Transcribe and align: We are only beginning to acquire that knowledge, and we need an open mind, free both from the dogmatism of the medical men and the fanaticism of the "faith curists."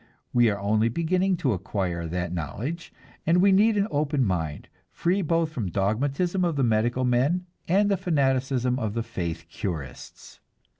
We 0.33 0.49
are 0.49 0.59
only 0.59 0.89
beginning 0.89 1.37
to 1.37 1.53
acquire 1.53 2.07
that 2.07 2.33
knowledge, 2.33 2.91
and 3.27 3.39
we 3.39 3.51
need 3.51 3.77
an 3.77 3.87
open 3.91 4.25
mind, 4.25 4.67
free 4.89 5.21
both 5.21 5.51
from 5.51 5.65
the 5.65 5.69
dogmatism 5.73 6.43
of 6.43 6.55
the 6.55 6.63
medical 6.63 7.05
men 7.05 7.45
and 7.67 7.87
the 7.87 7.97
fanaticism 7.97 8.79
of 8.79 8.95
the 8.95 9.03
"faith 9.03 9.45
curists." 9.47 10.39